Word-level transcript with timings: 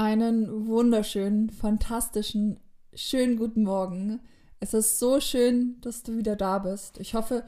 Einen 0.00 0.66
wunderschönen, 0.66 1.50
fantastischen, 1.50 2.58
schönen 2.94 3.36
guten 3.36 3.64
Morgen. 3.64 4.20
Es 4.58 4.72
ist 4.72 4.98
so 4.98 5.20
schön, 5.20 5.78
dass 5.82 6.02
du 6.02 6.16
wieder 6.16 6.36
da 6.36 6.58
bist. 6.58 6.98
Ich 6.98 7.12
hoffe, 7.12 7.44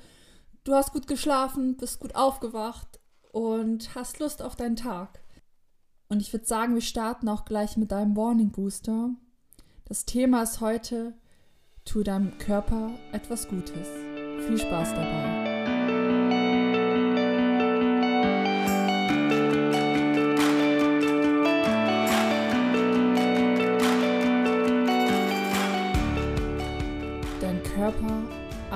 du 0.62 0.74
hast 0.74 0.92
gut 0.92 1.06
geschlafen, 1.06 1.78
bist 1.78 1.98
gut 1.98 2.14
aufgewacht 2.14 3.00
und 3.32 3.94
hast 3.94 4.18
Lust 4.18 4.42
auf 4.42 4.54
deinen 4.54 4.76
Tag. 4.76 5.22
Und 6.10 6.20
ich 6.20 6.30
würde 6.34 6.44
sagen, 6.44 6.74
wir 6.74 6.82
starten 6.82 7.26
auch 7.30 7.46
gleich 7.46 7.78
mit 7.78 7.90
deinem 7.90 8.18
Warning 8.18 8.50
Booster. 8.50 9.14
Das 9.86 10.04
Thema 10.04 10.42
ist 10.42 10.60
heute, 10.60 11.14
tu 11.86 12.02
deinem 12.02 12.36
Körper 12.36 12.90
etwas 13.12 13.48
Gutes. 13.48 13.88
Viel 14.46 14.58
Spaß 14.58 14.90
dabei. 14.90 15.51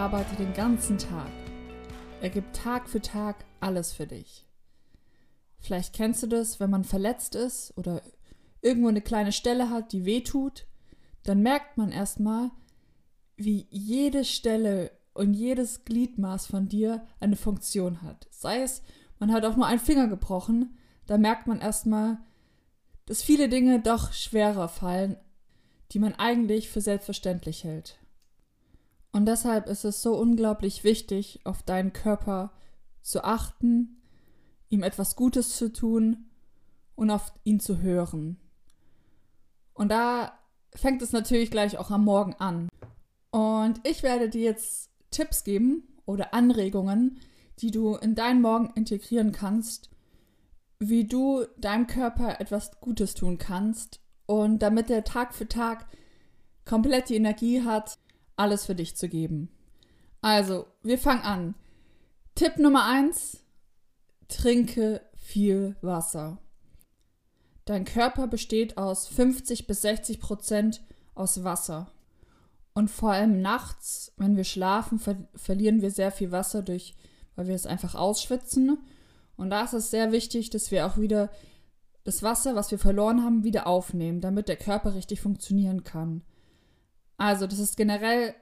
Arbeitet 0.07 0.39
den 0.39 0.55
ganzen 0.55 0.99
Tag. 0.99 1.33
Er 2.21 2.31
gibt 2.31 2.55
Tag 2.55 2.89
für 2.89 3.01
Tag 3.01 3.45
alles 3.59 3.93
für 3.93 4.07
dich. 4.07 4.47
Vielleicht 5.59 5.97
kennst 5.97 6.23
du 6.23 6.29
das, 6.29 6.61
wenn 6.61 6.71
man 6.71 6.85
verletzt 6.85 7.35
ist 7.35 7.77
oder 7.77 8.01
irgendwo 8.63 8.87
eine 8.87 9.01
kleine 9.01 9.33
Stelle 9.33 9.69
hat, 9.69 9.91
die 9.91 10.05
weh 10.05 10.21
tut, 10.21 10.69
dann 11.25 11.43
merkt 11.43 11.77
man 11.77 11.91
erstmal, 11.91 12.53
wie 13.37 13.67
jede 13.69 14.25
Stelle 14.25 14.93
und 15.13 15.35
jedes 15.35 15.85
Gliedmaß 15.85 16.47
von 16.47 16.69
dir 16.69 17.05
eine 17.19 17.35
Funktion 17.35 18.03
hat. 18.03 18.29
Sei 18.31 18.63
es, 18.63 18.83
man 19.19 19.33
hat 19.33 19.45
auch 19.45 19.57
nur 19.57 19.67
einen 19.67 19.81
Finger 19.81 20.07
gebrochen, 20.07 20.79
da 21.07 21.19
merkt 21.19 21.49
man 21.49 21.61
erstmal, 21.61 22.19
dass 23.07 23.25
viele 23.25 23.49
Dinge 23.49 23.81
doch 23.81 24.13
schwerer 24.13 24.69
fallen, 24.69 25.17
die 25.91 25.99
man 25.99 26.15
eigentlich 26.15 26.71
für 26.71 26.81
selbstverständlich 26.81 27.65
hält. 27.65 27.99
Und 29.17 29.25
deshalb 29.25 29.67
ist 29.67 29.87
es 29.87 30.03
so 30.03 30.15
unglaublich 30.15 30.85
wichtig, 30.85 31.41
auf 31.45 31.63
deinen 31.63 31.95
Körper 31.95 32.53
zu 33.01 33.25
achten, 33.25 34.03
ihm 34.69 34.83
etwas 34.83 35.17
Gutes 35.17 35.57
zu 35.57 35.73
tun 35.73 36.27
und 36.97 37.11
auf 37.11 37.33
ihn 37.43 37.59
zu 37.59 37.81
hören. 37.81 38.39
Und 39.73 39.91
da 39.91 40.39
fängt 40.75 41.01
es 41.01 41.13
natürlich 41.13 41.51
gleich 41.51 41.79
auch 41.79 41.91
am 41.91 42.05
Morgen 42.05 42.35
an. 42.35 42.69
Und 43.31 43.81
ich 43.89 44.03
werde 44.03 44.29
dir 44.29 44.43
jetzt 44.43 44.91
Tipps 45.11 45.45
geben 45.45 45.85
oder 46.05 46.35
Anregungen, 46.35 47.19
die 47.61 47.71
du 47.71 47.95
in 47.95 48.17
deinen 48.17 48.43
Morgen 48.43 48.71
integrieren 48.75 49.33
kannst, 49.33 49.89
wie 50.79 51.07
du 51.07 51.47
deinem 51.57 51.87
Körper 51.87 52.39
etwas 52.39 52.81
Gutes 52.81 53.15
tun 53.15 53.39
kannst 53.39 53.99
und 54.27 54.59
damit 54.59 54.91
er 54.91 55.05
Tag 55.05 55.33
für 55.33 55.49
Tag 55.49 55.87
komplett 56.67 57.09
die 57.09 57.17
Energie 57.17 57.63
hat, 57.63 57.99
alles 58.37 58.67
für 58.67 58.75
dich 58.75 58.97
zu 58.97 59.09
geben. 59.09 59.49
Also, 60.21 60.67
wir 60.83 60.99
fangen 60.99 61.23
an. 61.23 61.55
Tipp 62.35 62.59
Nummer 62.59 62.85
1. 62.85 63.43
Trinke 64.29 65.01
viel 65.15 65.77
Wasser. 65.81 66.39
Dein 67.65 67.85
Körper 67.85 68.27
besteht 68.27 68.79
aus 68.79 69.09
50 69.09 69.67
bis 69.67 69.83
60 69.83 70.21
Prozent 70.21 70.83
aus 71.15 71.45
Wasser. 71.45 71.91
Und 72.75 72.91
vor 72.91 73.13
allem 73.13 73.41
nachts, 73.41 74.13
wenn 74.17 74.37
wir 74.37 74.45
schlafen, 74.45 74.99
ver 74.99 75.17
verlieren 75.35 75.81
wir 75.81 75.91
sehr 75.91 76.13
viel 76.13 76.31
Wasser 76.31 76.63
durch, 76.63 76.95
weil 77.35 77.49
wir 77.49 77.55
es 77.55 77.67
einfach 77.67 77.95
ausschwitzen. 77.95 78.79
Und 79.37 79.51
da 79.51 79.65
ist 79.65 79.73
es 79.73 79.91
sehr 79.91 80.13
wichtig, 80.13 80.51
dass 80.51 80.71
wir 80.71 80.87
auch 80.87 80.99
wieder 80.99 81.31
das 82.05 82.23
Wasser, 82.23 82.55
was 82.55 82.71
wir 82.71 82.79
verloren 82.79 83.25
haben, 83.25 83.45
wieder 83.45 83.67
aufnehmen, 83.67 84.21
damit 84.21 84.49
der 84.49 84.57
Körper 84.57 84.95
richtig 84.95 85.21
funktionieren 85.21 85.83
kann. 85.85 86.23
Also, 87.17 87.47
das 87.47 87.59
ist 87.59 87.77
generell 87.77 88.35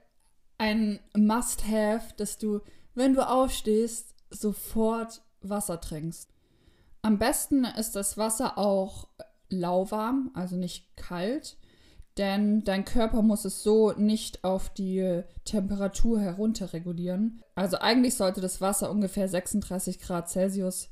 ein 0.59 1.01
Must-Have, 1.17 2.15
dass 2.17 2.39
du, 2.39 2.61
wenn 2.95 3.15
du 3.15 3.29
aufstehst, 3.29 4.15
sofort 4.31 5.23
Wasser 5.41 5.81
trinkst. 5.81 6.31
Am 7.03 7.19
besten 7.19 7.65
ist 7.65 7.97
das 7.97 8.17
Wasser 8.17 8.57
auch 8.57 9.09
lauwarm, 9.51 10.31
also 10.35 10.57
nicht 10.57 10.97
kalt, 10.97 11.57
denn 12.17 12.63
dein 12.65 12.85
Körper 12.85 13.23
muss 13.23 13.45
es 13.45 13.63
so 13.63 13.93
nicht 13.93 14.45
auf 14.45 14.71
die 14.71 15.23
Temperatur 15.45 16.21
herunterregulieren. 16.21 17.43
Also 17.55 17.79
eigentlich 17.79 18.15
sollte 18.15 18.41
das 18.41 18.61
Wasser 18.61 18.91
ungefähr 18.91 19.29
36 19.29 19.99
Grad 19.99 20.31
Celsius 20.31 20.89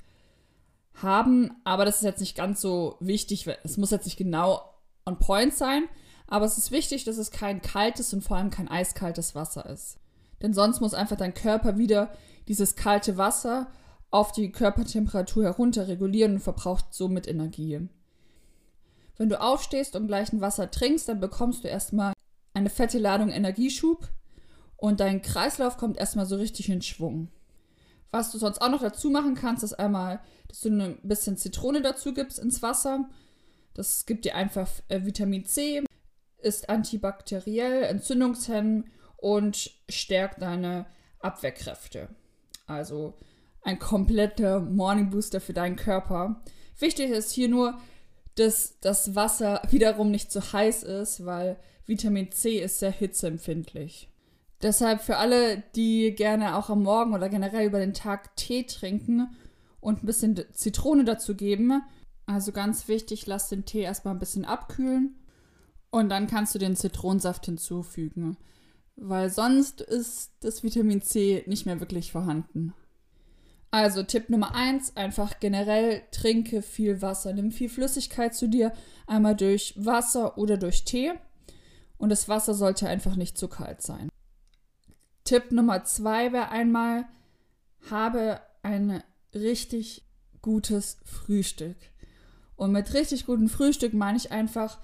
haben, 0.95 1.53
aber 1.65 1.85
das 1.85 1.97
ist 1.97 2.03
jetzt 2.03 2.21
nicht 2.21 2.37
ganz 2.37 2.61
so 2.61 2.97
wichtig. 3.01 3.47
Es 3.63 3.77
muss 3.77 3.91
jetzt 3.91 4.05
nicht 4.05 4.19
genau 4.19 4.63
on 5.07 5.19
point 5.19 5.55
sein, 5.55 5.85
aber 6.33 6.47
es 6.47 6.57
ist 6.57 6.71
wichtig, 6.71 7.05
dass 7.05 7.19
es 7.19 7.31
kein 7.31 7.61
kaltes 7.61 8.15
und 8.15 8.25
vor 8.25 8.39
allem 8.39 8.49
kein 8.49 8.67
eiskaltes 8.67 9.35
Wasser 9.35 9.69
ist. 9.69 9.99
Denn 10.41 10.55
sonst 10.55 10.81
muss 10.81 10.95
einfach 10.95 11.19
dein 11.19 11.35
Körper 11.35 11.77
wieder 11.77 12.11
dieses 12.49 12.75
kalte 12.75 13.19
Wasser 13.19 13.71
auf 14.11 14.33
die 14.33 14.51
Körpertemperatur 14.51 15.45
herunter 15.45 15.89
regulieren 15.89 16.37
und 16.37 16.41
verbraucht 16.41 16.87
somit 16.95 17.29
Energie. 17.29 17.87
Wenn 19.19 19.29
du 19.29 19.43
aufstehst 19.43 19.95
und 19.95 20.07
gleich 20.07 20.33
ein 20.33 20.41
Wasser 20.41 20.71
trinkst, 20.71 21.07
dann 21.07 21.21
bekommst 21.21 21.65
du 21.65 21.69
erstmal 21.69 22.15
eine 22.55 22.71
fette 22.71 22.99
Ladung 22.99 23.29
Energieschub 23.29 24.09
und 24.79 25.01
dein 25.01 25.21
Kreislauf 25.21 25.77
kommt 25.77 25.99
erstmal 25.99 26.25
so 26.25 26.37
richtig 26.37 26.71
in 26.71 26.81
Schwung. 26.81 27.29
Was 28.11 28.33
du 28.33 28.39
sonst 28.39 28.63
auch 28.63 28.71
noch 28.71 28.81
dazu 28.81 29.11
machen 29.11 29.35
kannst, 29.35 29.65
ist 29.65 29.79
einmal, 29.79 30.19
dass 30.49 30.63
du 30.63 30.71
ein 30.71 30.99
bisschen 31.03 31.37
Zitrone 31.37 31.83
dazu 31.83 32.15
gibst 32.15 32.39
ins 32.39 32.63
Wasser. 32.63 33.11
Das 33.75 34.07
gibt 34.07 34.25
dir 34.25 34.35
einfach 34.35 34.71
äh, 34.89 35.05
Vitamin 35.05 35.45
C 35.45 35.85
ist 36.43 36.69
antibakteriell, 36.69 37.85
entzündungshemmend 37.85 38.87
und 39.17 39.71
stärkt 39.89 40.43
deine 40.43 40.87
Abwehrkräfte. 41.21 42.09
Also 42.67 43.15
ein 43.63 43.79
kompletter 43.79 44.61
Morning 44.61 45.11
Booster 45.11 45.41
für 45.41 45.53
deinen 45.53 45.77
Körper. 45.77 46.43
Wichtig 46.79 47.11
ist 47.11 47.33
hier 47.33 47.49
nur, 47.49 47.79
dass 48.35 48.79
das 48.81 49.15
Wasser 49.15 49.63
wiederum 49.71 50.11
nicht 50.11 50.33
zu 50.33 50.53
heiß 50.53 50.83
ist, 50.83 51.25
weil 51.25 51.57
Vitamin 51.87 52.33
C 52.33 52.59
ist 52.59 52.81
sehr 52.81 52.91
hitzeempfindlich. 52.91 54.09
Deshalb 54.63 55.01
für 55.01 55.17
alle, 55.17 55.63
die 55.75 56.15
gerne 56.15 56.57
auch 56.57 56.71
am 56.71 56.83
Morgen 56.83 57.15
oder 57.15 57.29
generell 57.29 57.67
über 57.67 57.81
den 57.81 57.95
Tag 57.95 58.37
Tee 58.37 58.65
trinken 58.65 59.37
und 59.81 60.03
ein 60.03 60.07
bisschen 60.07 60.41
Zitrone 60.53 61.05
dazu 61.05 61.35
geben, 61.35 61.83
also 62.27 62.53
ganz 62.53 62.87
wichtig, 62.89 63.27
lass 63.27 63.49
den 63.49 63.65
Tee 63.65 63.81
erstmal 63.81 64.15
ein 64.15 64.21
bisschen 64.21 64.45
abkühlen 64.45 65.17
und 65.93 66.09
dann 66.09 66.27
kannst 66.27 66.55
du 66.55 66.59
den 66.59 66.75
Zitronensaft 66.75 67.45
hinzufügen, 67.45 68.39
weil 68.97 69.31
sonst 69.31 69.83
ist 69.83 70.33
das 70.41 70.63
Vitamin 70.63 71.03
C 71.03 71.45
nicht 71.47 71.67
mehr 71.67 71.81
wirklich 71.81 72.11
vorhanden. 72.11 72.73
Also 73.71 74.03
Tipp 74.03 74.29
Nummer 74.29 74.55
1, 74.55 74.97
einfach 74.97 75.39
generell 75.39 76.03
trinke 76.11 76.63
viel 76.63 77.01
Wasser. 77.03 77.33
Nimm 77.33 77.53
viel 77.53 77.69
Flüssigkeit 77.69 78.35
zu 78.35 78.49
dir, 78.49 78.73
einmal 79.07 79.37
durch 79.37 79.75
Wasser 79.77 80.37
oder 80.39 80.57
durch 80.57 80.85
Tee. 80.85 81.13
Und 81.99 82.09
das 82.09 82.29
Wasser 82.29 82.55
sollte 82.55 82.89
einfach 82.89 83.17
nicht 83.17 83.39
zu 83.39 83.49
kalt 83.49 83.83
sein. 83.83 84.09
Tipp 85.25 85.53
Nummer 85.53 85.85
2 85.85 86.33
wäre 86.33 86.49
einmal, 86.49 87.07
habe 87.91 88.41
ein 88.63 89.03
richtig 89.35 90.05
gutes 90.41 90.99
Frühstück. 91.05 91.77
Und 92.57 92.73
mit 92.73 92.95
richtig 92.95 93.27
gutem 93.27 93.49
Frühstück 93.49 93.95
meine 93.95 94.19
ich 94.19 94.33
einfach, 94.33 94.79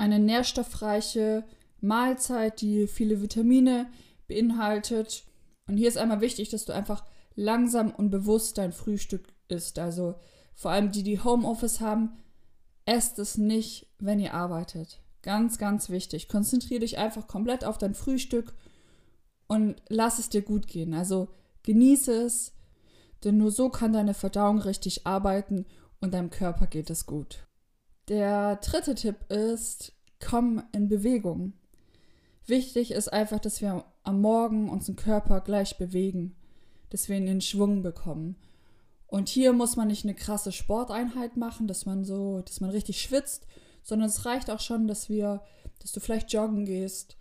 eine 0.00 0.18
nährstoffreiche 0.18 1.44
Mahlzeit, 1.82 2.62
die 2.62 2.86
viele 2.86 3.20
Vitamine 3.20 3.86
beinhaltet. 4.28 5.24
Und 5.66 5.76
hier 5.76 5.88
ist 5.88 5.98
einmal 5.98 6.22
wichtig, 6.22 6.48
dass 6.48 6.64
du 6.64 6.72
einfach 6.72 7.04
langsam 7.36 7.90
und 7.90 8.10
bewusst 8.10 8.56
dein 8.56 8.72
Frühstück 8.72 9.28
isst. 9.48 9.78
Also 9.78 10.14
vor 10.54 10.70
allem 10.70 10.90
die, 10.90 11.02
die 11.02 11.22
Homeoffice 11.22 11.80
haben, 11.80 12.16
esst 12.86 13.18
es 13.18 13.36
nicht, 13.36 13.88
wenn 13.98 14.20
ihr 14.20 14.32
arbeitet. 14.32 15.02
Ganz, 15.20 15.58
ganz 15.58 15.90
wichtig. 15.90 16.28
Konzentriere 16.28 16.80
dich 16.80 16.96
einfach 16.96 17.26
komplett 17.26 17.64
auf 17.64 17.76
dein 17.76 17.94
Frühstück 17.94 18.54
und 19.48 19.82
lass 19.90 20.18
es 20.18 20.30
dir 20.30 20.40
gut 20.40 20.66
gehen. 20.66 20.94
Also 20.94 21.28
genieße 21.62 22.22
es, 22.22 22.54
denn 23.22 23.36
nur 23.36 23.50
so 23.50 23.68
kann 23.68 23.92
deine 23.92 24.14
Verdauung 24.14 24.60
richtig 24.60 25.06
arbeiten 25.06 25.66
und 26.00 26.14
deinem 26.14 26.30
Körper 26.30 26.66
geht 26.66 26.88
es 26.88 27.04
gut. 27.04 27.49
Der 28.10 28.56
dritte 28.56 28.96
Tipp 28.96 29.30
ist, 29.30 29.92
komm 30.18 30.64
in 30.72 30.88
Bewegung. 30.88 31.52
Wichtig 32.44 32.90
ist 32.90 33.12
einfach, 33.12 33.38
dass 33.38 33.60
wir 33.60 33.84
am 34.02 34.20
Morgen 34.20 34.68
unseren 34.68 34.96
Körper 34.96 35.40
gleich 35.40 35.78
bewegen, 35.78 36.34
dass 36.88 37.08
wir 37.08 37.16
ihn 37.16 37.28
in 37.28 37.40
Schwung 37.40 37.82
bekommen. 37.84 38.34
Und 39.06 39.28
hier 39.28 39.52
muss 39.52 39.76
man 39.76 39.86
nicht 39.86 40.04
eine 40.04 40.16
krasse 40.16 40.50
Sporteinheit 40.50 41.36
machen, 41.36 41.68
dass 41.68 41.86
man 41.86 42.04
so, 42.04 42.40
dass 42.40 42.60
man 42.60 42.70
richtig 42.70 43.00
schwitzt, 43.00 43.46
sondern 43.84 44.08
es 44.08 44.26
reicht 44.26 44.50
auch 44.50 44.58
schon, 44.58 44.88
dass 44.88 45.08
wir, 45.08 45.44
dass 45.78 45.92
du 45.92 46.00
vielleicht 46.00 46.32
joggen 46.32 46.64
gehst 46.64 47.16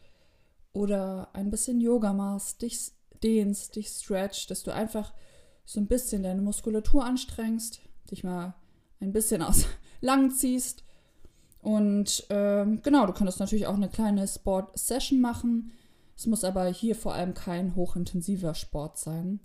oder 0.74 1.30
ein 1.34 1.52
bisschen 1.52 1.82
Yoga 1.82 2.14
machst, 2.14 2.64
dich 2.64 2.94
dehnst, 3.22 3.76
dich 3.76 3.90
stretch, 3.90 4.48
dass 4.48 4.64
du 4.64 4.74
einfach 4.74 5.14
so 5.66 5.80
ein 5.80 5.88
bisschen 5.88 6.24
deine 6.24 6.42
Muskulatur 6.42 7.06
anstrengst, 7.06 7.80
dich 8.10 8.24
mal 8.24 8.56
ein 9.00 9.14
bisschen 9.14 9.44
aus 9.44 9.68
lang 10.02 10.32
ziehst 10.32 10.84
Und 11.62 12.26
ähm, 12.30 12.82
genau, 12.82 13.06
du 13.06 13.14
könntest 13.14 13.40
natürlich 13.40 13.68
auch 13.68 13.76
eine 13.76 13.90
kleine 13.90 14.28
Sport-Session 14.28 15.20
machen. 15.20 15.72
Es 16.16 16.26
muss 16.26 16.44
aber 16.44 16.66
hier 16.68 16.96
vor 16.96 17.14
allem 17.14 17.34
kein 17.34 17.76
hochintensiver 17.76 18.54
Sport 18.54 18.98
sein. 18.98 19.40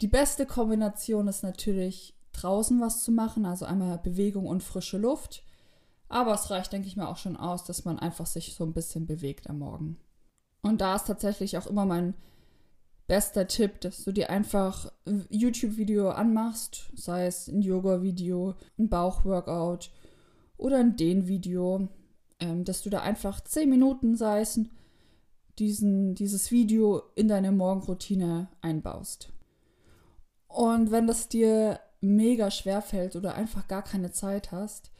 Die 0.00 0.08
beste 0.08 0.46
Kombination 0.46 1.28
ist 1.28 1.42
natürlich 1.42 2.14
draußen 2.32 2.80
was 2.80 3.02
zu 3.02 3.10
machen, 3.10 3.46
also 3.46 3.64
einmal 3.64 3.98
Bewegung 3.98 4.46
und 4.46 4.62
frische 4.62 4.98
Luft. 4.98 5.44
Aber 6.08 6.34
es 6.34 6.50
reicht, 6.50 6.72
denke 6.72 6.88
ich 6.88 6.96
mir, 6.96 7.08
auch 7.08 7.16
schon 7.16 7.36
aus, 7.36 7.64
dass 7.64 7.84
man 7.84 7.98
einfach 7.98 8.26
sich 8.26 8.54
so 8.54 8.64
ein 8.64 8.72
bisschen 8.72 9.06
bewegt 9.06 9.50
am 9.50 9.58
Morgen. 9.58 9.98
Und 10.62 10.80
da 10.80 10.96
ist 10.96 11.06
tatsächlich 11.06 11.58
auch 11.58 11.66
immer 11.66 11.84
mein 11.84 12.14
bester 13.08 13.48
Tipp, 13.48 13.80
dass 13.80 14.04
du 14.04 14.12
dir 14.12 14.30
einfach 14.30 14.92
ein 15.06 15.26
YouTube-Video 15.30 16.10
anmachst, 16.10 16.90
sei 16.94 17.26
es 17.26 17.48
ein 17.48 17.62
Yoga-Video, 17.62 18.54
ein 18.78 18.88
Bauchworkout 18.88 19.90
oder 20.58 20.78
ein 20.78 20.94
Dehn-Video, 20.96 21.88
ähm, 22.38 22.64
dass 22.64 22.82
du 22.82 22.90
da 22.90 23.00
einfach 23.00 23.40
10 23.40 23.68
Minuten, 23.68 24.14
sei 24.14 24.42
es 24.42 24.60
diesen, 25.58 26.14
dieses 26.14 26.50
Video 26.50 27.02
in 27.14 27.28
deine 27.28 27.50
Morgenroutine 27.50 28.48
einbaust. 28.60 29.30
Und 30.46 30.90
wenn 30.90 31.06
das 31.06 31.28
dir 31.28 31.80
mega 32.00 32.50
schwer 32.50 32.82
fällt 32.82 33.16
oder 33.16 33.34
einfach 33.34 33.66
gar 33.68 33.82
keine 33.82 34.12
Zeit 34.12 34.52
hast, 34.52 34.90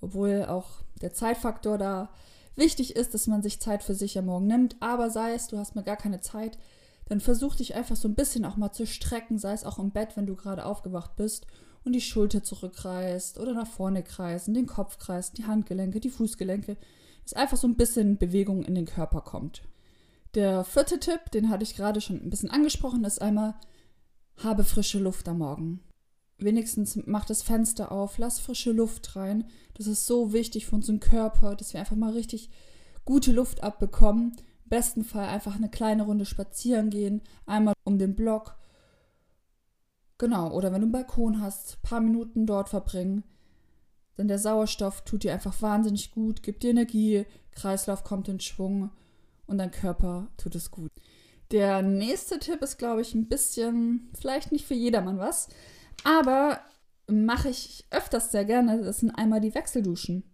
obwohl 0.00 0.46
auch 0.46 0.80
der 1.02 1.12
Zeitfaktor 1.12 1.76
da 1.76 2.10
wichtig 2.56 2.96
ist, 2.96 3.12
dass 3.14 3.26
man 3.26 3.42
sich 3.42 3.60
Zeit 3.60 3.82
für 3.82 3.94
sich 3.94 4.18
am 4.18 4.26
Morgen 4.26 4.46
nimmt, 4.46 4.76
aber 4.80 5.10
sei 5.10 5.34
es, 5.34 5.48
du 5.48 5.58
hast 5.58 5.76
mir 5.76 5.84
gar 5.84 5.96
keine 5.96 6.20
Zeit, 6.20 6.58
dann 7.08 7.20
versuch 7.20 7.56
dich 7.56 7.74
einfach 7.74 7.96
so 7.96 8.06
ein 8.06 8.14
bisschen 8.14 8.44
auch 8.44 8.56
mal 8.56 8.72
zu 8.72 8.86
strecken, 8.86 9.38
sei 9.38 9.52
es 9.52 9.64
auch 9.64 9.78
im 9.78 9.90
Bett, 9.90 10.16
wenn 10.16 10.26
du 10.26 10.36
gerade 10.36 10.64
aufgewacht 10.64 11.16
bist 11.16 11.46
und 11.84 11.92
die 11.92 12.00
Schulter 12.00 12.42
zurückreißt 12.42 13.38
oder 13.38 13.54
nach 13.54 13.66
vorne 13.66 14.02
kreisen, 14.02 14.54
den 14.54 14.66
Kopf 14.66 14.98
kreist, 14.98 15.38
die 15.38 15.46
Handgelenke, 15.46 16.00
die 16.00 16.10
Fußgelenke, 16.10 16.76
dass 17.24 17.32
einfach 17.32 17.56
so 17.56 17.66
ein 17.66 17.76
bisschen 17.76 18.18
Bewegung 18.18 18.62
in 18.62 18.74
den 18.74 18.86
Körper 18.86 19.22
kommt. 19.22 19.62
Der 20.34 20.64
vierte 20.64 21.00
Tipp, 21.00 21.30
den 21.32 21.48
hatte 21.48 21.62
ich 21.62 21.74
gerade 21.74 22.00
schon 22.02 22.16
ein 22.16 22.30
bisschen 22.30 22.50
angesprochen, 22.50 23.04
ist 23.04 23.22
einmal, 23.22 23.54
habe 24.36 24.64
frische 24.64 24.98
Luft 24.98 25.28
am 25.28 25.38
Morgen. 25.38 25.80
Wenigstens 26.36 27.00
mach 27.06 27.24
das 27.24 27.42
Fenster 27.42 27.90
auf, 27.90 28.18
lass 28.18 28.38
frische 28.38 28.70
Luft 28.70 29.16
rein. 29.16 29.44
Das 29.74 29.86
ist 29.86 30.06
so 30.06 30.32
wichtig 30.32 30.66
für 30.66 30.76
unseren 30.76 31.00
Körper, 31.00 31.56
dass 31.56 31.72
wir 31.72 31.80
einfach 31.80 31.96
mal 31.96 32.12
richtig 32.12 32.50
gute 33.04 33.32
Luft 33.32 33.62
abbekommen. 33.64 34.36
Besten 34.68 35.04
Fall 35.04 35.26
einfach 35.26 35.56
eine 35.56 35.70
kleine 35.70 36.04
Runde 36.04 36.24
spazieren 36.24 36.90
gehen, 36.90 37.22
einmal 37.46 37.74
um 37.84 37.98
den 37.98 38.14
Block. 38.14 38.56
Genau, 40.18 40.52
oder 40.52 40.72
wenn 40.72 40.80
du 40.80 40.86
einen 40.86 40.92
Balkon 40.92 41.40
hast, 41.40 41.76
ein 41.76 41.88
paar 41.88 42.00
Minuten 42.00 42.46
dort 42.46 42.68
verbringen. 42.68 43.24
Denn 44.16 44.28
der 44.28 44.38
Sauerstoff 44.38 45.04
tut 45.04 45.22
dir 45.22 45.32
einfach 45.32 45.62
wahnsinnig 45.62 46.10
gut, 46.10 46.42
gibt 46.42 46.64
dir 46.64 46.70
Energie, 46.70 47.24
Kreislauf 47.52 48.02
kommt 48.02 48.28
in 48.28 48.40
Schwung 48.40 48.90
und 49.46 49.58
dein 49.58 49.70
Körper 49.70 50.28
tut 50.36 50.56
es 50.56 50.70
gut. 50.70 50.90
Der 51.52 51.82
nächste 51.82 52.38
Tipp 52.38 52.60
ist, 52.62 52.78
glaube 52.78 53.00
ich, 53.00 53.14
ein 53.14 53.28
bisschen, 53.28 54.10
vielleicht 54.12 54.52
nicht 54.52 54.66
für 54.66 54.74
jedermann 54.74 55.18
was, 55.18 55.48
aber 56.04 56.60
mache 57.06 57.48
ich 57.48 57.86
öfters 57.90 58.30
sehr 58.30 58.44
gerne. 58.44 58.82
Das 58.82 58.98
sind 58.98 59.12
einmal 59.12 59.40
die 59.40 59.54
Wechselduschen. 59.54 60.24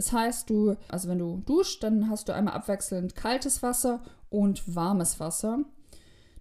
Das 0.00 0.12
heißt, 0.12 0.48
du, 0.48 0.76
also 0.88 1.10
wenn 1.10 1.18
du 1.18 1.42
duschst, 1.44 1.82
dann 1.82 2.08
hast 2.08 2.26
du 2.26 2.34
einmal 2.34 2.54
abwechselnd 2.54 3.14
kaltes 3.14 3.62
Wasser 3.62 4.00
und 4.30 4.74
warmes 4.74 5.20
Wasser. 5.20 5.58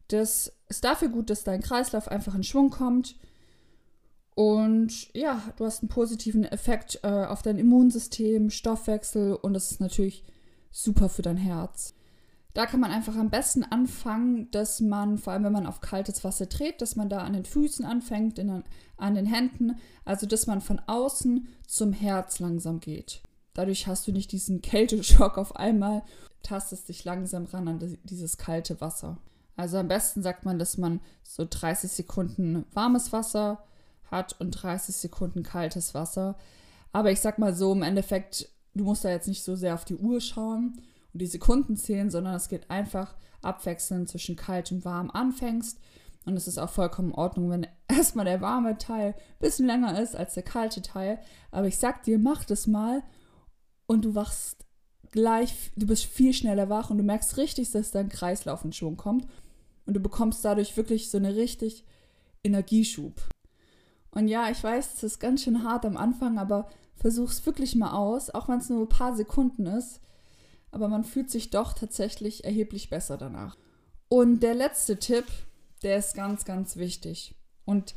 Das 0.08 0.54
ist 0.70 0.86
dafür 0.86 1.10
gut, 1.10 1.30
dass 1.30 1.44
dein 1.44 1.60
Kreislauf 1.60 2.08
einfach 2.08 2.36
in 2.36 2.46
Schwung 2.46 2.70
kommt. 2.70 3.18
Und 4.34 5.14
ja, 5.14 5.44
du 5.58 5.66
hast 5.66 5.82
einen 5.82 5.90
positiven 5.90 6.46
Effekt 6.46 7.02
äh, 7.04 7.26
auf 7.26 7.42
dein 7.42 7.58
Immunsystem, 7.58 8.50
Stoffwechsel 8.50 9.34
und 9.34 9.54
das 9.54 9.72
ist 9.72 9.82
natürlich 9.82 10.24
super 10.72 11.10
für 11.10 11.22
dein 11.22 11.36
Herz. 11.36 11.96
Da 12.54 12.66
kann 12.66 12.80
man 12.80 12.92
einfach 12.92 13.18
am 13.18 13.30
besten 13.30 13.66
anfangen, 13.66 14.50
dass 14.52 14.80
man, 14.80 15.18
vor 15.18 15.34
allem 15.34 15.44
wenn 15.44 15.52
man 15.52 15.68
auf 15.68 15.82
kaltes 15.82 16.24
Wasser 16.24 16.46
dreht, 16.46 16.82
dass 16.82 16.96
man 16.96 17.10
da 17.10 17.24
an 17.24 17.34
den 17.34 17.44
Füßen 17.44 17.84
anfängt, 17.84 18.40
in, 18.40 18.64
an 18.96 19.16
den 19.16 19.26
Händen, 19.26 19.76
also 20.06 20.26
dass 20.26 20.48
man 20.48 20.62
von 20.62 20.80
außen 20.88 21.50
zum 21.68 21.92
Herz 21.92 22.40
langsam 22.40 22.80
geht. 22.80 23.22
Dadurch 23.60 23.88
hast 23.88 24.08
du 24.08 24.14
nicht 24.14 24.32
diesen 24.32 24.62
Kälteschock 24.62 25.38
auf 25.38 25.58
einmal, 25.58 26.04
tastest 26.44 26.88
dich 26.88 27.04
langsam 27.04 27.44
ran 27.44 27.68
an 27.68 27.98
dieses 28.06 28.38
kalte 28.38 28.80
Wasser. 28.80 29.18
Also 29.58 29.76
am 29.76 29.90
besten 29.90 30.24
sagt 30.24 30.46
man, 30.46 30.58
dass 30.58 30.78
man 30.78 31.02
so 31.24 31.46
30 31.46 31.92
Sekunden 31.92 32.64
warmes 32.72 33.12
Wasser 33.12 33.62
hat 34.10 34.40
und 34.40 34.52
30 34.52 34.96
Sekunden 34.96 35.44
kaltes 35.44 35.94
Wasser. 35.94 36.38
Aber 36.94 37.12
ich 37.12 37.20
sag 37.20 37.38
mal 37.38 37.54
so, 37.54 37.74
im 37.74 37.82
Endeffekt, 37.82 38.48
du 38.76 38.86
musst 38.86 39.04
da 39.04 39.10
jetzt 39.10 39.28
nicht 39.28 39.44
so 39.44 39.58
sehr 39.58 39.74
auf 39.74 39.84
die 39.84 39.98
Uhr 39.98 40.22
schauen 40.22 40.82
und 41.12 41.22
die 41.22 41.28
Sekunden 41.28 41.76
zählen, 41.76 42.10
sondern 42.10 42.36
es 42.36 42.48
geht 42.48 42.72
einfach 42.72 43.14
abwechselnd 43.42 44.08
zwischen 44.08 44.38
kalt 44.38 44.72
und 44.72 44.86
warm 44.86 45.12
anfängst. 45.12 45.82
Und 46.26 46.38
es 46.38 46.48
ist 46.48 46.60
auch 46.60 46.70
vollkommen 46.70 47.10
in 47.10 47.16
Ordnung, 47.16 47.50
wenn 47.50 47.68
erstmal 47.90 48.24
der 48.24 48.40
warme 48.40 48.78
Teil 48.78 49.16
ein 49.18 49.40
bisschen 49.42 49.66
länger 49.66 50.00
ist 50.00 50.16
als 50.16 50.36
der 50.36 50.44
kalte 50.44 50.82
Teil. 50.82 51.20
Aber 51.52 51.68
ich 51.68 51.78
sag 51.78 52.04
dir, 52.04 52.20
mach 52.20 52.46
das 52.46 52.66
mal 52.66 53.04
und 53.90 54.06
du 54.06 54.16
wachst 54.16 54.66
gleich, 55.12 55.72
du 55.76 55.88
bist 55.88 56.06
viel 56.06 56.34
schneller 56.34 56.70
wach 56.70 56.90
und 56.90 56.98
du 56.98 57.04
merkst 57.04 57.38
richtig, 57.38 57.72
dass 57.72 57.92
dein 57.92 58.10
Kreislauf 58.10 58.64
in 58.64 58.72
Schwung 58.72 58.96
kommt. 58.96 59.28
Und 59.86 59.96
du 59.96 60.00
bekommst 60.00 60.46
dadurch 60.46 60.78
wirklich 60.78 61.10
so 61.10 61.18
eine 61.18 61.36
richtig 61.36 61.84
Energieschub. 62.44 63.20
Und 64.12 64.28
ja, 64.28 64.50
ich 64.52 64.64
weiß, 64.64 64.94
es 64.94 65.04
ist 65.04 65.20
ganz 65.20 65.44
schön 65.44 65.64
hart 65.64 65.84
am 65.86 65.98
Anfang, 65.98 66.38
aber 66.38 66.70
versuch's 66.96 67.44
wirklich 67.46 67.76
mal 67.76 67.92
aus, 67.92 68.30
auch 68.30 68.48
wenn 68.48 68.60
es 68.60 68.70
nur 68.70 68.82
ein 68.82 68.90
paar 68.90 69.16
Sekunden 69.16 69.66
ist 69.66 70.00
aber 70.72 70.88
man 70.88 71.04
fühlt 71.04 71.30
sich 71.30 71.50
doch 71.50 71.74
tatsächlich 71.74 72.44
erheblich 72.44 72.90
besser 72.90 73.18
danach. 73.18 73.58
Und 74.08 74.42
der 74.42 74.56
letzte 74.56 74.98
Tipp, 74.98 75.26
der 75.84 75.98
ist 75.98 76.16
ganz, 76.16 76.46
ganz 76.46 76.78
wichtig. 76.78 77.36
Und 77.66 77.94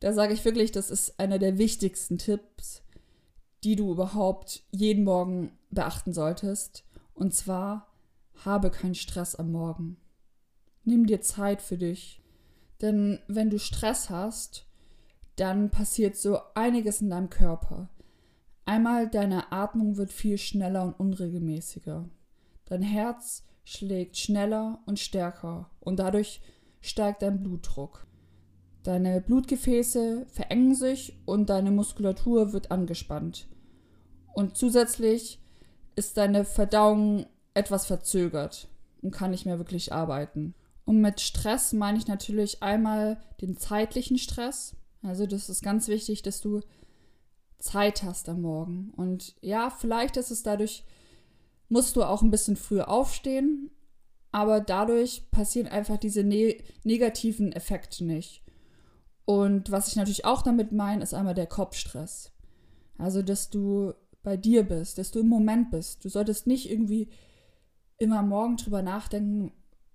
da 0.00 0.12
sage 0.12 0.32
ich 0.32 0.44
wirklich, 0.44 0.72
das 0.72 0.90
ist 0.90 1.18
einer 1.18 1.38
der 1.38 1.58
wichtigsten 1.58 2.18
Tipps, 2.18 2.82
die 3.64 3.76
du 3.76 3.92
überhaupt 3.92 4.64
jeden 4.70 5.04
Morgen 5.04 5.52
beachten 5.70 6.12
solltest. 6.12 6.84
Und 7.14 7.34
zwar, 7.34 7.88
habe 8.44 8.70
keinen 8.70 8.94
Stress 8.94 9.34
am 9.34 9.52
Morgen. 9.52 9.96
Nimm 10.84 11.06
dir 11.06 11.20
Zeit 11.20 11.60
für 11.60 11.76
dich. 11.76 12.22
Denn 12.80 13.20
wenn 13.28 13.50
du 13.50 13.58
Stress 13.58 14.08
hast, 14.08 14.66
dann 15.36 15.70
passiert 15.70 16.16
so 16.16 16.38
einiges 16.54 17.02
in 17.02 17.10
deinem 17.10 17.30
Körper. 17.30 17.90
Einmal 18.64 19.08
deine 19.08 19.52
Atmung 19.52 19.96
wird 19.96 20.12
viel 20.12 20.38
schneller 20.38 20.84
und 20.84 20.94
unregelmäßiger. 20.98 22.08
Dein 22.66 22.82
Herz 22.82 23.44
schlägt 23.64 24.16
schneller 24.16 24.80
und 24.86 24.98
stärker 24.98 25.70
und 25.80 25.98
dadurch 25.98 26.40
steigt 26.80 27.22
dein 27.22 27.42
Blutdruck. 27.42 28.06
Deine 28.82 29.20
Blutgefäße 29.20 30.26
verengen 30.30 30.74
sich 30.74 31.18
und 31.26 31.50
deine 31.50 31.70
Muskulatur 31.70 32.52
wird 32.52 32.70
angespannt. 32.70 33.46
Und 34.32 34.56
zusätzlich 34.56 35.38
ist 35.96 36.16
deine 36.16 36.44
Verdauung 36.44 37.26
etwas 37.52 37.86
verzögert 37.86 38.68
und 39.02 39.10
kann 39.10 39.32
nicht 39.32 39.44
mehr 39.44 39.58
wirklich 39.58 39.92
arbeiten. 39.92 40.54
Und 40.84 41.00
mit 41.00 41.20
Stress 41.20 41.72
meine 41.72 41.98
ich 41.98 42.06
natürlich 42.06 42.62
einmal 42.62 43.20
den 43.40 43.56
zeitlichen 43.56 44.18
Stress. 44.18 44.76
Also 45.02 45.26
das 45.26 45.48
ist 45.48 45.62
ganz 45.62 45.88
wichtig, 45.88 46.22
dass 46.22 46.40
du 46.40 46.60
Zeit 47.58 48.02
hast 48.02 48.28
am 48.28 48.40
Morgen. 48.42 48.92
Und 48.96 49.34
ja, 49.42 49.70
vielleicht 49.70 50.16
ist 50.16 50.30
es 50.30 50.42
dadurch, 50.42 50.84
musst 51.68 51.96
du 51.96 52.02
auch 52.02 52.22
ein 52.22 52.30
bisschen 52.30 52.56
früher 52.56 52.88
aufstehen, 52.88 53.70
aber 54.32 54.60
dadurch 54.60 55.30
passieren 55.30 55.68
einfach 55.68 55.98
diese 55.98 56.24
ne 56.24 56.56
negativen 56.82 57.52
Effekte 57.52 58.04
nicht. 58.04 58.42
Und 59.30 59.70
was 59.70 59.86
ich 59.86 59.94
natürlich 59.94 60.24
auch 60.24 60.42
damit 60.42 60.72
meine, 60.72 61.04
ist 61.04 61.14
einmal 61.14 61.34
der 61.34 61.46
Kopfstress. 61.46 62.32
Also, 62.98 63.22
dass 63.22 63.48
du 63.48 63.94
bei 64.24 64.36
dir 64.36 64.64
bist, 64.64 64.98
dass 64.98 65.12
du 65.12 65.20
im 65.20 65.28
Moment 65.28 65.70
bist. 65.70 66.04
Du 66.04 66.08
solltest 66.08 66.48
nicht 66.48 66.68
irgendwie 66.68 67.08
immer 67.96 68.22
morgen 68.22 68.56
drüber 68.56 68.82
nachdenken, 68.82 69.52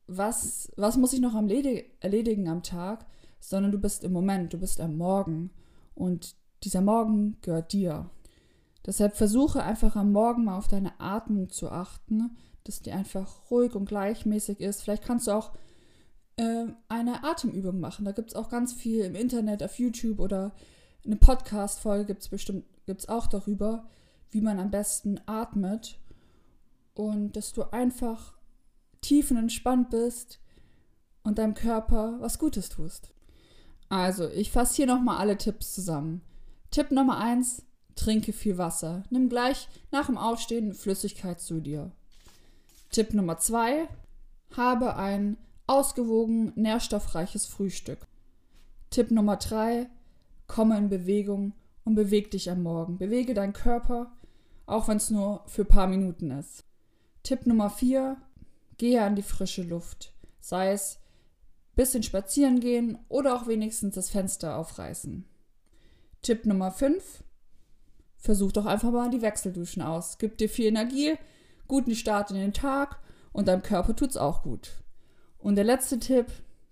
was, 0.07 0.71
was 0.77 0.95
muss 0.95 1.11
ich 1.11 1.19
noch 1.19 1.35
am 1.35 1.49
erledigen 1.49 2.47
am 2.47 2.63
Tag, 2.63 3.07
sondern 3.41 3.73
du 3.73 3.77
bist 3.77 4.05
im 4.05 4.13
Moment, 4.13 4.53
du 4.53 4.57
bist 4.57 4.79
am 4.79 4.95
Morgen. 4.95 5.49
Und 5.95 6.37
dieser 6.63 6.79
Morgen 6.79 7.35
gehört 7.41 7.73
dir. 7.73 8.09
Deshalb 8.85 9.17
versuche 9.17 9.63
einfach 9.63 9.97
am 9.97 10.13
Morgen 10.13 10.45
mal 10.45 10.57
auf 10.57 10.69
deine 10.69 10.97
Atmung 11.01 11.49
zu 11.49 11.69
achten, 11.69 12.37
dass 12.63 12.81
die 12.81 12.93
einfach 12.93 13.51
ruhig 13.51 13.75
und 13.75 13.83
gleichmäßig 13.83 14.61
ist. 14.61 14.81
Vielleicht 14.81 15.03
kannst 15.03 15.27
du 15.27 15.31
auch 15.31 15.51
äh, 16.37 16.65
eine 16.89 17.23
Atemübung 17.23 17.79
machen. 17.79 18.05
Da 18.05 18.11
gibt 18.11 18.29
es 18.29 18.35
auch 18.35 18.49
ganz 18.49 18.73
viel 18.73 19.01
im 19.03 19.15
Internet, 19.15 19.63
auf 19.63 19.79
YouTube 19.79 20.19
oder 20.19 20.53
eine 21.05 21.15
Podcast-Folge 21.15 22.05
gibt 22.05 22.21
es 22.21 22.29
bestimmt 22.29 22.65
gibt's 22.85 23.09
auch 23.09 23.27
darüber, 23.27 23.87
wie 24.31 24.41
man 24.41 24.59
am 24.59 24.71
besten 24.71 25.19
atmet. 25.25 25.99
Und 26.93 27.33
dass 27.35 27.51
du 27.51 27.63
einfach 27.71 28.33
tiefenentspannt 29.01 29.89
bist 29.89 30.39
und 31.23 31.37
deinem 31.37 31.53
Körper 31.53 32.17
was 32.19 32.39
Gutes 32.39 32.69
tust. 32.69 33.11
Also, 33.89 34.29
ich 34.29 34.51
fasse 34.51 34.75
hier 34.75 34.87
nochmal 34.87 35.17
alle 35.17 35.37
Tipps 35.37 35.73
zusammen. 35.73 36.21
Tipp 36.71 36.91
Nummer 36.91 37.17
1, 37.17 37.63
Trinke 37.95 38.33
viel 38.33 38.57
Wasser. 38.57 39.03
Nimm 39.09 39.29
gleich 39.29 39.67
nach 39.91 40.07
dem 40.07 40.17
Aufstehen 40.17 40.73
Flüssigkeit 40.73 41.39
zu 41.39 41.59
dir. 41.59 41.91
Tipp 42.91 43.13
Nummer 43.13 43.37
zwei: 43.37 43.87
Habe 44.55 44.95
ein 44.95 45.37
ausgewogen 45.67 46.53
nährstoffreiches 46.55 47.45
Frühstück. 47.45 48.07
Tipp 48.89 49.11
Nummer 49.11 49.37
drei: 49.37 49.89
Komme 50.47 50.77
in 50.77 50.89
Bewegung 50.89 51.53
und 51.83 51.95
beweg 51.95 52.31
dich 52.31 52.49
am 52.49 52.63
Morgen. 52.63 52.97
Bewege 52.97 53.33
deinen 53.33 53.53
Körper, 53.53 54.11
auch 54.65 54.87
wenn 54.87 54.97
es 54.97 55.09
nur 55.09 55.43
für 55.47 55.63
ein 55.63 55.67
paar 55.67 55.87
Minuten 55.87 56.31
ist. 56.31 56.65
Tipp 57.23 57.45
Nummer 57.45 57.69
vier: 57.69 58.17
Gehe 58.77 59.03
an 59.03 59.15
die 59.15 59.23
frische 59.23 59.63
Luft. 59.63 60.13
Sei 60.39 60.71
es 60.71 60.99
bisschen 61.75 62.03
spazieren 62.03 62.59
gehen 62.59 62.97
oder 63.09 63.35
auch 63.35 63.47
wenigstens 63.47 63.95
das 63.95 64.09
Fenster 64.09 64.57
aufreißen. 64.57 65.25
Tipp 66.21 66.45
Nummer 66.45 66.71
5. 66.71 67.23
Versuch 68.17 68.51
doch 68.51 68.65
einfach 68.65 68.91
mal 68.91 69.09
die 69.09 69.21
Wechselduschen 69.21 69.83
aus. 69.83 70.17
Gib 70.17 70.37
dir 70.37 70.49
viel 70.49 70.67
Energie, 70.67 71.15
guten 71.67 71.93
Start 71.93 72.31
in 72.31 72.37
den 72.37 72.53
Tag 72.53 72.99
und 73.33 73.47
deinem 73.47 73.61
Körper 73.61 73.95
tut's 73.95 74.17
auch 74.17 74.41
gut. 74.41 74.84
Und 75.45 75.57
der 75.57 75.63
letzte 75.63 75.99
Tipp, 75.99 76.25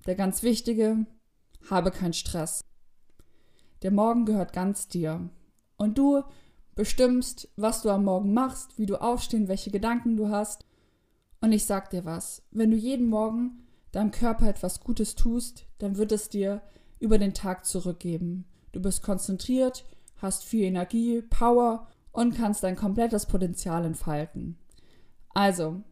der 0.08 0.16
ganz 0.16 0.42
wichtige, 0.42 1.06
habe 1.70 1.92
keinen 1.92 2.14
Stress. 2.14 2.66
Der 3.84 3.92
Morgen 3.92 4.26
gehört 4.26 4.52
ganz 4.52 4.88
dir. 4.88 5.30
Und 5.78 6.00
du 6.00 6.24
bestimmst, 6.74 7.50
was 7.56 7.84
du 7.84 7.92
am 7.92 8.06
Morgen 8.06 8.34
machst, 8.34 8.80
wie 8.80 8.88
du 8.88 9.00
aufstehen, 9.00 9.48
welche 9.48 9.70
Gedanken 9.70 10.18
du 10.18 10.30
hast. 10.30 10.66
Und 11.40 11.52
ich 11.52 11.68
sag 11.68 11.92
dir 11.92 12.04
was, 12.04 12.42
wenn 12.50 12.72
du 12.72 12.76
jeden 12.76 13.10
Morgen 13.10 13.64
deinem 13.92 14.10
Körper 14.10 14.48
etwas 14.48 14.80
Gutes 14.80 15.14
tust, 15.14 15.68
dann 15.78 15.98
wird 15.98 16.12
es 16.12 16.30
dir 16.30 16.64
über 17.00 17.20
den 17.20 17.36
Tag 17.36 17.68
zurückgeben. 17.68 18.46
Du 18.72 18.82
bist 18.82 19.04
konzentriert, 19.04 19.86
hast 20.16 20.46
viel 20.46 20.64
Energie, 20.64 21.22
Power 21.22 21.86
und 22.12 22.36
kannst 22.36 22.64
dein 22.64 22.76
komplettes 22.76 23.28
Potenzial 23.28 23.86
entfalten. 23.86 24.58
Also, 25.36 25.84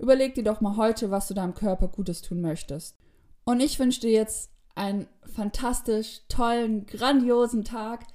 überleg 0.00 0.34
dir 0.34 0.44
doch 0.44 0.60
mal 0.60 0.76
heute, 0.76 1.10
was 1.10 1.28
du 1.28 1.34
deinem 1.34 1.54
Körper 1.54 1.88
Gutes 1.88 2.22
tun 2.22 2.40
möchtest. 2.40 2.96
Und 3.44 3.60
ich 3.60 3.78
wünsche 3.78 4.00
dir 4.00 4.10
jetzt 4.10 4.50
einen 4.74 5.06
fantastisch 5.34 6.22
tollen, 6.28 6.86
grandiosen 6.86 7.64
Tag. 7.64 8.06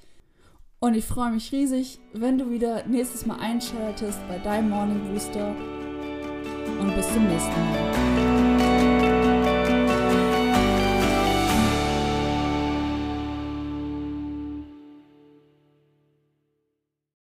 Und 0.79 0.95
ich 0.95 1.05
freue 1.05 1.31
mich 1.31 1.51
riesig, 1.51 1.99
wenn 2.13 2.37
du 2.37 2.49
wieder 2.49 2.85
nächstes 2.87 3.25
Mal 3.25 3.39
einschaltest 3.39 4.19
bei 4.27 4.39
deinem 4.39 4.69
Morning 4.69 5.11
Booster. 5.11 5.55
Und 6.79 6.95
bis 6.95 7.11
zum 7.13 7.27
nächsten 7.27 7.51
Mal. 7.51 8.54